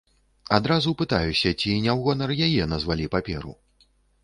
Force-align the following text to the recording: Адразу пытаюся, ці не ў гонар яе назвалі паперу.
Адразу 0.57 0.93
пытаюся, 1.01 1.51
ці 1.59 1.69
не 1.85 1.91
ў 1.97 1.99
гонар 2.09 2.29
яе 2.49 2.63
назвалі 2.75 3.13
паперу. 3.19 3.57